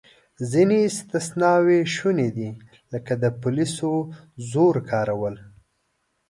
[0.51, 2.49] ځینې استثناوې شونې دي،
[2.93, 3.91] لکه د پولیسو
[4.51, 5.35] زور کارول.